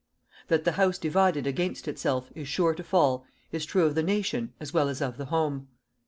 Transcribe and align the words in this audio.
That 0.47 0.63
the 0.63 0.71
house 0.71 0.97
divided 0.97 1.45
against 1.45 1.87
itself 1.87 2.31
is 2.33 2.47
sure 2.47 2.73
to 2.73 2.83
fall 2.83 3.23
is 3.51 3.65
true 3.67 3.85
of 3.85 3.93
the 3.93 4.01
nation 4.01 4.51
as 4.59 4.73
well 4.73 4.89
as 4.89 4.99
of 4.99 5.17
the 5.17 5.25
home. 5.25 5.67